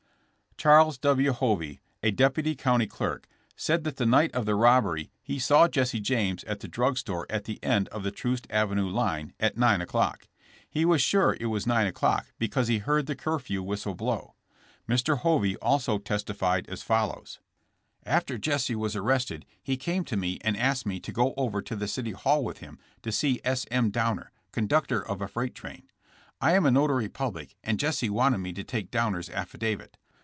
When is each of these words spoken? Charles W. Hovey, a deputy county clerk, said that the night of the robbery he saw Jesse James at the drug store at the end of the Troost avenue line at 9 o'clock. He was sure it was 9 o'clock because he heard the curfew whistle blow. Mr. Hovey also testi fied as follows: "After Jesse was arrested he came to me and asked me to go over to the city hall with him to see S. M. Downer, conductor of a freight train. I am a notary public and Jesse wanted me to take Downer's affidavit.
Charles 0.57 0.99
W. 0.99 1.31
Hovey, 1.31 1.81
a 2.03 2.11
deputy 2.11 2.53
county 2.53 2.85
clerk, 2.85 3.27
said 3.55 3.83
that 3.83 3.97
the 3.97 4.05
night 4.05 4.31
of 4.35 4.45
the 4.45 4.53
robbery 4.53 5.09
he 5.23 5.39
saw 5.39 5.67
Jesse 5.67 5.99
James 5.99 6.43
at 6.43 6.59
the 6.59 6.67
drug 6.67 6.99
store 6.99 7.25
at 7.31 7.45
the 7.45 7.57
end 7.63 7.87
of 7.87 8.03
the 8.03 8.11
Troost 8.11 8.45
avenue 8.51 8.87
line 8.87 9.33
at 9.39 9.57
9 9.57 9.81
o'clock. 9.81 10.27
He 10.69 10.85
was 10.85 11.01
sure 11.01 11.35
it 11.39 11.47
was 11.47 11.65
9 11.65 11.87
o'clock 11.87 12.31
because 12.37 12.67
he 12.67 12.77
heard 12.77 13.07
the 13.07 13.15
curfew 13.15 13.63
whistle 13.63 13.95
blow. 13.95 14.35
Mr. 14.87 15.17
Hovey 15.17 15.57
also 15.57 15.97
testi 15.97 16.35
fied 16.35 16.69
as 16.69 16.83
follows: 16.83 17.39
"After 18.05 18.37
Jesse 18.37 18.75
was 18.75 18.95
arrested 18.95 19.47
he 19.63 19.77
came 19.77 20.05
to 20.05 20.15
me 20.15 20.37
and 20.41 20.55
asked 20.55 20.85
me 20.85 20.99
to 20.99 21.11
go 21.11 21.33
over 21.37 21.63
to 21.63 21.75
the 21.75 21.87
city 21.87 22.11
hall 22.11 22.43
with 22.43 22.59
him 22.59 22.77
to 23.01 23.11
see 23.11 23.41
S. 23.43 23.65
M. 23.71 23.89
Downer, 23.89 24.31
conductor 24.51 25.01
of 25.03 25.21
a 25.23 25.27
freight 25.27 25.55
train. 25.55 25.89
I 26.39 26.53
am 26.53 26.67
a 26.67 26.71
notary 26.71 27.09
public 27.09 27.55
and 27.63 27.79
Jesse 27.79 28.11
wanted 28.11 28.37
me 28.37 28.53
to 28.53 28.63
take 28.63 28.91
Downer's 28.91 29.27
affidavit. 29.27 29.97